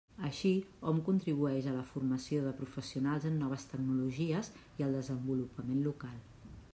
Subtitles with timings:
[0.27, 0.51] Així,
[0.91, 4.49] hom contribueix a la formació de professionals en noves tecnologies
[4.81, 6.19] i al desenvolupament local.